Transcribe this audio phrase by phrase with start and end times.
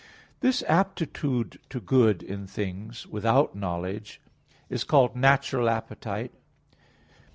[0.39, 4.19] This aptitude to good in things without knowledge
[4.67, 6.33] is called natural appetite.